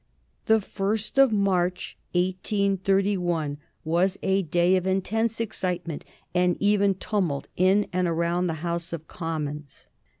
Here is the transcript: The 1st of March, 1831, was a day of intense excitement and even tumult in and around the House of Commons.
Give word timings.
The 0.47 0.57
1st 0.57 1.19
of 1.21 1.31
March, 1.31 1.95
1831, 2.13 3.59
was 3.85 4.17
a 4.23 4.41
day 4.41 4.75
of 4.75 4.87
intense 4.87 5.39
excitement 5.39 6.05
and 6.33 6.57
even 6.59 6.95
tumult 6.95 7.47
in 7.55 7.85
and 7.93 8.07
around 8.07 8.47
the 8.47 8.55
House 8.65 8.93
of 8.93 9.07
Commons. 9.07 9.85